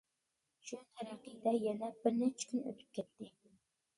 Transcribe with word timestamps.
شۇ 0.69 0.79
تەرىقىدە 0.99 1.51
يەنە 1.65 1.91
بىر 2.05 2.17
نەچچە 2.21 2.49
كۈن 2.53 2.65
ئۆتۈپ 2.71 2.99
كەتتى. 3.01 3.29